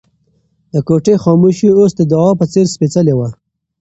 د 0.73 0.75
کوټې 0.87 1.15
خاموشي 1.23 1.67
اوس 1.77 1.91
د 1.95 2.01
دعا 2.11 2.31
په 2.39 2.45
څېر 2.51 2.65
سپېڅلې 2.73 3.13
وه. 3.17 3.29